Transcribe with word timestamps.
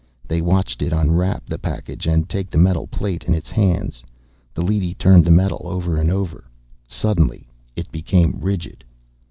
They 0.27 0.41
watched 0.41 0.81
it 0.81 0.93
unwrap 0.93 1.45
the 1.45 1.59
package 1.59 2.07
and 2.07 2.27
take 2.27 2.49
the 2.49 2.57
metal 2.57 2.87
plate 2.87 3.23
in 3.25 3.35
its 3.35 3.51
hands. 3.51 4.03
The 4.51 4.63
leady 4.63 4.95
turned 4.95 5.25
the 5.25 5.29
metal 5.29 5.61
over 5.65 5.95
and 5.95 6.09
over. 6.09 6.49
Suddenly 6.87 7.47
it 7.75 7.91
became 7.91 8.39
rigid. 8.39 8.83